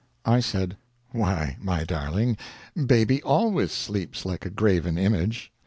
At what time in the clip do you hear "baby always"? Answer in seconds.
2.75-3.71